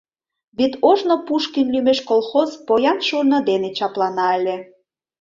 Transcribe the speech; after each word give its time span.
Вет 0.57 0.73
ожно 0.89 1.15
Пушкин 1.27 1.67
лӱмеш 1.73 1.99
колхоз 2.09 2.49
поян 2.67 2.99
шурно 3.07 3.39
дене 3.49 3.69
чаплана 3.77 4.27
ыле. 4.37 4.57